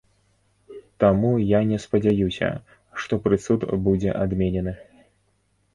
[1.03, 2.49] Таму я не спадзяюся,
[3.03, 3.61] што прысуд
[3.91, 4.73] будзе адменены.